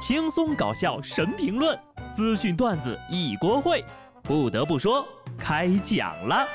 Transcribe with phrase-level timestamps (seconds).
[0.00, 1.78] 轻松搞笑神评论，
[2.14, 3.84] 资讯段子一锅烩。
[4.22, 5.06] 不得不说，
[5.38, 6.48] 开讲了。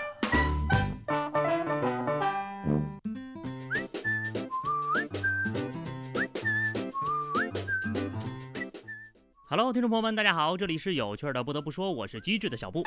[9.48, 11.44] Hello，听众朋友们，大家好，这里是有趣的。
[11.44, 12.82] 不得不说，我是机智的小布。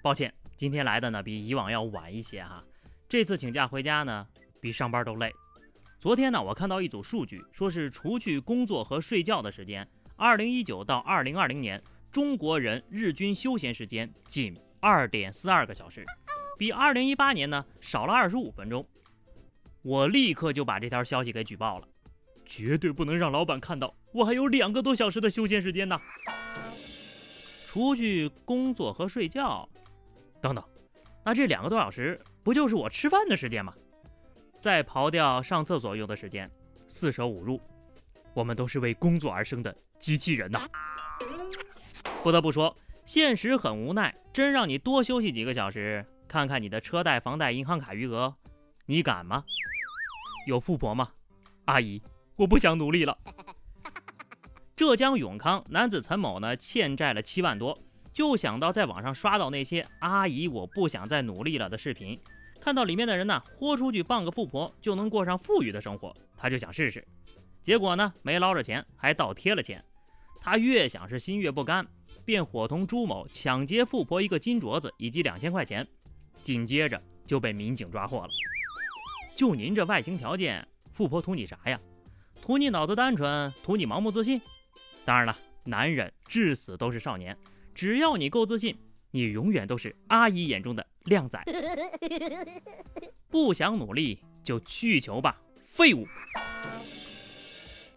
[0.00, 2.62] 抱歉，今天来的呢比以往要晚一些哈。
[3.08, 4.28] 这次请假回家呢，
[4.60, 5.34] 比上班都累。
[6.06, 16.06] 昨天呢，我看到一组数据，说是除去工作和睡觉的时间，二零一九到二零二零年，中国人日均休闲时间仅二点四二个小时，
[16.56, 18.86] 比二零一八年呢少了二十五分钟。
[19.82, 21.88] 我立刻就把这条消息给举报了，
[22.44, 26.00] 绝对不能让老板看到我还有两个多小时的休闲时间呢。
[27.66, 29.68] 除去工作和睡觉，
[30.40, 30.62] 等等，
[31.24, 33.74] 那这两个多小时不就是我吃饭的时间吗？
[34.58, 36.50] 再刨掉上厕所用的时间，
[36.88, 37.60] 四舍五入，
[38.34, 40.68] 我们都是为工作而生的机器人呐。
[42.22, 48.34] 不得不说，现实很无奈，真让你多休息几个小时，看看你的车贷、房贷、银行卡余额，
[48.86, 49.44] 你敢吗？
[50.46, 51.10] 有富婆吗？
[51.66, 52.02] 阿姨，
[52.36, 53.16] 我不想努力了。
[54.74, 57.78] 浙江永康男子陈某呢，欠债了七万多，
[58.12, 62.20] 就想到在网上刷到那些“阿姨，我不想再努力了”的视频。
[62.66, 67.06] 看到里面的人呢，豁出去傍个富婆就能过上富裕的生活，他就想试试。
[67.62, 69.80] 结果呢，没捞着钱，还倒贴了钱。
[70.40, 71.86] 他越想是心越不甘，
[72.24, 75.86] 便伙同朱某抢劫富婆一个金镯子以及两千块钱，
[76.42, 78.30] 紧接着就被民警抓获了。
[79.36, 81.80] 就您这外形条件，富婆图你啥呀？
[82.42, 84.42] 图你脑子单纯，图你盲目自信？
[85.04, 87.38] 当然了，男人至死都是少年，
[87.72, 88.76] 只要你够自信。
[89.16, 91.42] 你永远都是阿姨眼中的靓仔，
[93.30, 96.06] 不想努力就去求吧，废物！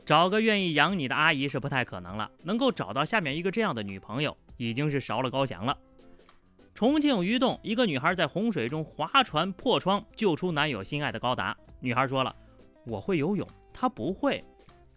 [0.05, 5.77] 找个愿意养你的阿姨是不太可能了，能够找到下面一个这样的女朋友，已经是烧了高翔了。
[6.73, 11.53] 重庆鱼洞一个女孩在洪水中划船破窗救出男友心爱的高达。
[11.81, 12.33] 女孩说了
[12.87, 14.41] ：“我会游泳，他不会。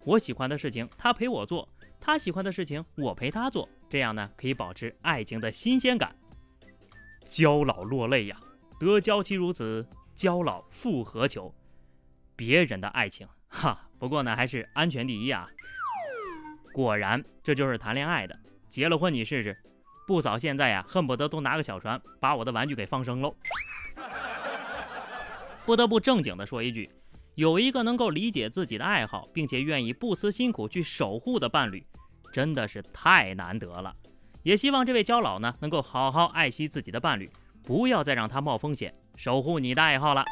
[0.05, 1.69] 我喜欢的事情他陪我做，
[2.03, 6.15] 他喜欢的事情我陪他做。”这样呢，可以保持爱情的新鲜感。
[7.25, 8.37] 娇老落泪呀，
[8.79, 11.55] 得娇妻如此，娇老复何求？
[12.35, 15.49] 别人的爱情， 哈，不过呢，还是安全第一啊。
[16.73, 18.39] 果然，这就是谈恋爱的。
[18.69, 19.57] 结了婚你试试，
[20.07, 23.37] 不嫂现在呀，恨不得都拿个小船把我的玩具给放生喽。
[25.65, 26.91] 不得不正经的说一句，
[27.35, 31.85] 有一个能够理解自己的爱好，并且愿意不辞辛苦去守护的伴侣。
[32.33, 33.95] 真的是太难得了，
[34.43, 37.31] 也希望这位焦老呢能够好好爱惜自己的伴侣，
[37.63, 40.25] 不要再让他冒风险，守护你的爱好了。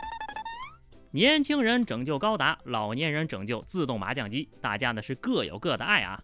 [1.10, 6.19] 年轻人拯救高达，老年人拯救自动麻将机，大家呢是各有各的爱啊。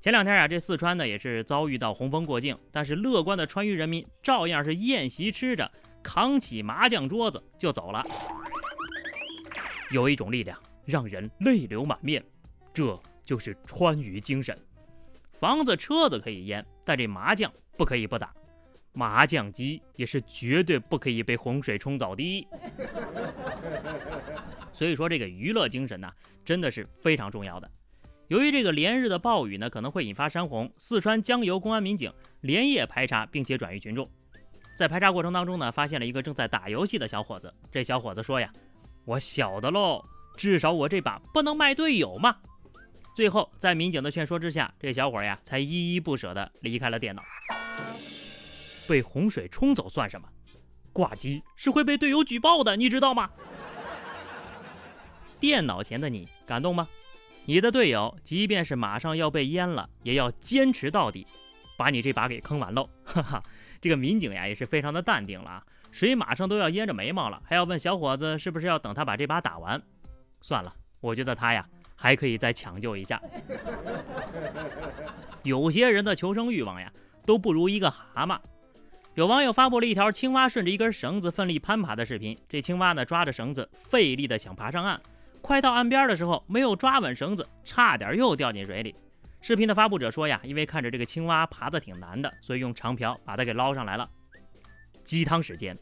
[0.00, 5.70] 前两天啊，这四川呢也是遭遇到洪峰过境，但是乐观的川渝人民照样是宴席吃着，
[6.02, 8.04] 扛起麻将桌子就走了。
[9.92, 12.24] 有一种力量让人泪流满面，
[12.72, 14.58] 这就是川渝精神。
[15.30, 18.32] 房子、车子可以淹，但这麻将不可以不打，
[18.92, 22.48] 麻将机也是绝对不可以被洪水冲走的。
[24.72, 26.10] 所以说，这个娱乐精神呢，
[26.42, 27.70] 真的是非常重要的。
[28.28, 32.10] 由于这个连日的暴雨呢，可能会引发山洪，四川江油公安民警
[32.40, 34.10] 连夜排查，并且转移群众。
[34.74, 37.52] 在排查过程当中呢，发现了一个正在打游戏的小伙子。
[37.70, 38.50] 这小伙子说呀
[39.04, 40.04] ：“我晓得喽，
[40.36, 42.36] 至少我这把不能卖队友嘛。”
[43.14, 47.22] 最后，在民警的劝说之下，这小伙呀才依依不舍地离开了电脑。
[48.86, 50.28] 被洪水冲走算什么？
[50.92, 53.30] 挂机是会被队友举报的，你知道吗？
[55.38, 56.88] 电脑前的你感动吗？
[57.44, 61.26] 你的队友即便是马上要被淹了，也要坚持到底，
[61.76, 62.88] 把你这把给坑完喽！
[63.04, 63.42] 哈哈，
[63.80, 69.80] 这个民警呀也是非常的淡定了啊，水马上都要淹着眉毛了，还要问小伙子是不是要等他把这把打完？
[70.40, 71.64] 算了，我觉得他呀。
[71.94, 73.22] 还可以再抢救一下。
[75.44, 76.92] 有些人的求生欲望呀，
[77.24, 78.36] 都不如一个蛤蟆。
[79.14, 82.36] 有网友发布了一条青蛙顺着一根绳子奋力攀爬的视频。
[82.48, 85.00] 这青蛙呢，抓着绳子费力的想爬上岸，
[85.40, 88.96] 快到岸边的时候，没有抓稳绳子，差点又掉进水里。
[89.40, 94.10] 视频的发布者说呀，因为看着这个青蛙爬的挺难的，所以用长瓢把它给捞上来了。
[95.04, 95.76] 鸡汤时间，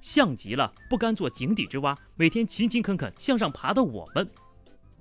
[0.00, 4.28] 像极了不甘做井底之蛙，每天勤勤恳恳向上爬的我们。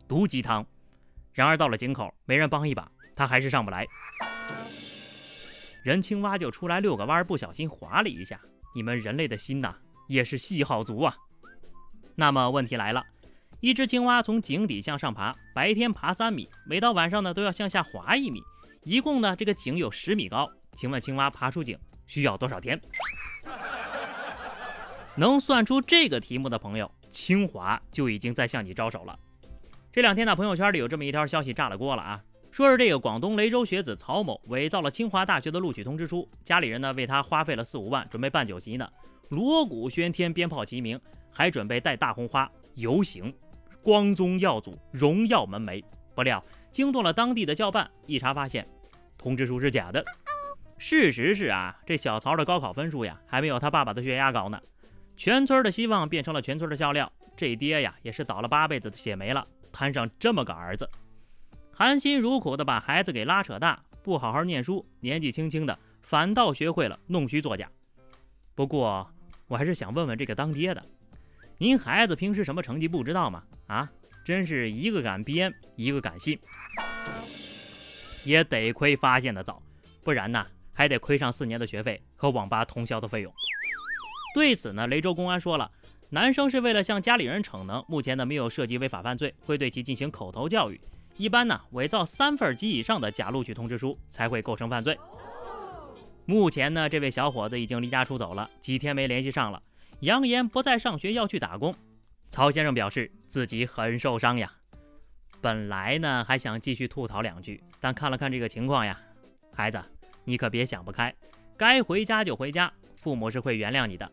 [0.07, 0.65] 毒鸡汤，
[1.33, 3.85] 然而到了井口，没人帮一把，他还是上不来。
[5.81, 8.39] 人青蛙就出来遛个弯，不小心滑了一下。
[8.75, 9.75] 你们人类的心呐，
[10.07, 11.15] 也是细好足啊。
[12.15, 13.03] 那么问题来了，
[13.59, 18.41] 一只青蛙从井底向上爬，白天爬三米，每到晚上呢都要向下滑一米，
[18.83, 20.49] 一共呢这个井有十米高。
[20.75, 21.77] 请问青蛙爬出井
[22.07, 22.79] 需要多少天？
[25.15, 29.18] 能算出这个题目的朋友，清华就已经在向你招手了。
[29.92, 38.89] 这两天呢，朋友圈里有这么一条消息炸了锅了啊，说是这个广东雷州学子曹某伪造了清华大学的录取通知书，家里人呢为他花费了四五万，准备办酒席呢，
[39.30, 41.00] 锣鼓喧天，鞭炮齐鸣，
[41.31, 43.31] 还准备带大红花游行。
[43.83, 45.83] 光宗耀祖，荣耀门楣。
[46.16, 48.68] 不料惊动了当地的教办，一查发现，
[49.16, 50.04] 通知书是假的。
[50.80, 54.59] 事实是啊，这小曹的高考分数呀，还没有他爸爸的血压高呢。
[55.23, 57.09] 全村的希望变成了全村的笑料。
[57.37, 60.89] 这爹呀，也是倒了八辈子的血霉了，摊上这么个儿子，
[61.71, 67.71] 含辛茹苦的把孩子给拉扯大，不好好念书，年纪轻轻的反倒学会了弄虚作假。
[68.53, 69.09] 不过，
[69.47, 70.83] 我还是想问问这个当爹的。
[71.57, 73.41] 您孩子平时什么成绩不知道吗？
[73.67, 73.89] 啊，
[74.25, 76.37] 真是一个敢编，一个敢信，
[78.25, 79.63] 也得亏发现的早，
[80.03, 83.33] 不然呢，还得亏上四年的学费和网吧通宵的费用。
[84.33, 85.71] 对此呢，雷州公安说了，
[86.09, 90.80] 男生是为了向家里人逞能，目前呢没有涉及违法犯罪，会对其进行口头教育。
[91.18, 94.97] 一般呢，伪造三份及以上的假录取通知书才会构成犯罪。
[96.25, 99.62] 目前呢，这位小伙子已经离家出走了，几天没联系上了。
[100.00, 101.74] 扬言不再上学，要去打工。
[102.30, 104.51] 曹先生表示自己很受伤呀。
[105.39, 109.00] 本来呢还想继续吐槽两句，但看了看这个情况呀，
[109.53, 109.80] 孩子，
[110.24, 111.13] 你可别想不开，
[111.56, 114.12] 该回家就回家，父母是会原谅你的。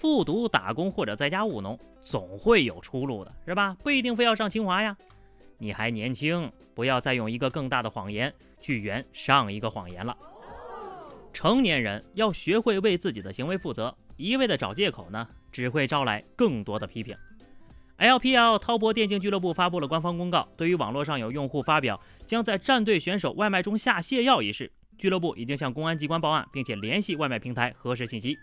[0.00, 3.76] 复读、打工或者在家务农，总会有出路的，是吧？
[3.82, 4.96] 不一定非要上清华呀。
[5.58, 8.32] 你还年轻，不要再用一个更大的谎言
[8.62, 10.16] 去圆上一个谎言了。
[11.34, 13.94] 成年人要学会为自己的行为负责。
[14.16, 17.14] 一味的找借口呢，只会招来更多的批评。
[17.98, 28.38] LPL 滔博电竞俱乐部发布了官方公告，对于网络上有用户发表将在战队选手外卖中下泻药一事，俱乐部已经向公安机关报案，并且联系外卖平台核实信息。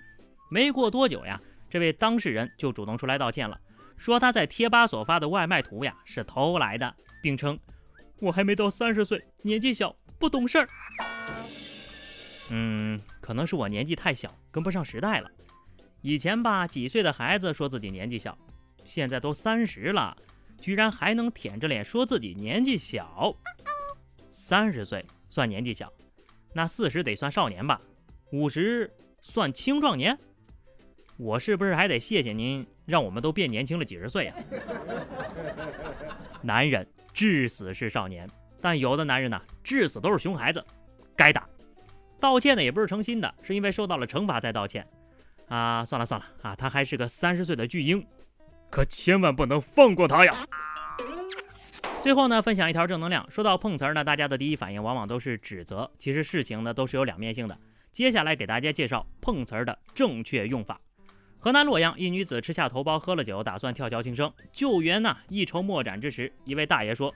[0.49, 3.59] 没过多久呀，这位当事人就主动出来道歉了，
[3.97, 7.59] 说他在贴吧所发的外卖图呀是偷来的，并称
[8.19, 10.67] 我还没到三十岁，年纪小，不懂事儿。
[12.49, 15.29] 嗯，可能是我年纪太小，跟不上时代了。
[16.01, 18.37] 以前吧，几岁的孩子说自己年纪小，
[18.85, 20.15] 现在都三十了，
[20.61, 23.35] 居然还能舔着脸说自己年纪小。
[24.31, 25.91] 三十岁算年纪小，
[26.53, 27.81] 那四十得算少年吧？
[28.31, 28.89] 五十
[29.21, 30.17] 算青壮年？
[31.17, 34.33] 我是不是还得谢谢您，让我们都变年轻了几十岁呀？
[36.43, 38.29] 男人至死是少年，
[38.61, 40.63] 但有的男人呢，至死都是熊孩子，
[41.15, 41.49] 该打。
[42.19, 44.87] 道歉呢也不是诚心的，是因为受到了惩罚才道歉。
[45.47, 48.05] 啊，算了算了啊，他还是个三十岁的巨婴，
[48.69, 50.45] 可千万不能放过他呀！
[52.03, 53.25] 最后呢，分享一条正能量。
[53.31, 57.57] 说到碰瓷儿呢，大家的第一反应往往都是指责，其实事情呢都是有两面性的。
[57.91, 60.79] 接下来给大家介绍碰瓷儿的正确用法。
[61.47, 67.15] 河南洛阳一女子吃下头孢，喝了酒，打算跳桥轻生，救援呢一筹莫展之时，一位大爷说：“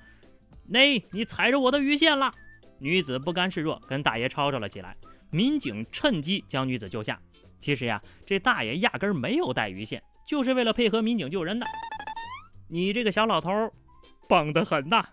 [0.69, 2.33] 那，你踩着我的鱼线了。”
[2.79, 4.95] 女子不甘示弱，跟大爷吵吵了起来。
[5.31, 7.19] 民警趁机将女子救下。
[7.59, 11.67] 其实呀，这大爷压根没有带鱼线，就是为了配合民警救人的。
[12.69, 13.51] 你这个小老头，
[14.29, 15.05] 棒得很呐！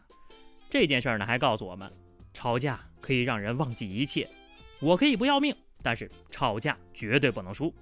[0.71, 1.93] 这件事呢，还告诉我们，
[2.33, 4.31] 吵架可以让人忘记一切。
[4.79, 5.53] 我可以不要命，
[5.83, 7.75] 但是吵架绝对不能输。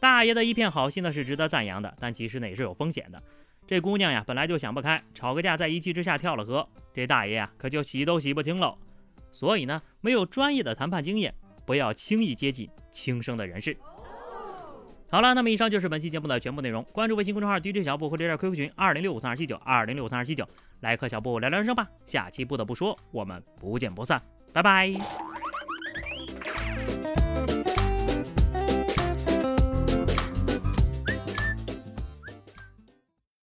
[0.00, 3.22] 大爷的一片好心呢，是值得赞扬的，但其实呢，也是有风险的。
[3.66, 8.76] 这姑娘呀，本来就想不开，吵个架，在一气之下跳了河，这大爷呀，可就洗都洗不清喽。
[9.32, 11.34] 所以呢，没有专业的谈判经验。
[11.64, 13.76] 不要轻易接近轻生的人士。
[15.10, 16.80] 好了，那么以上就是本期节目的全部内容。
[16.92, 20.48] 关注微信公众号 DJ 小布或者加 QQ 群二零六五三二七九二零六五三二七九，
[20.78, 21.88] 来和小布聊聊人生吧。
[22.04, 24.22] 下期不得不说，我们不见不散，
[24.52, 25.35] 拜拜。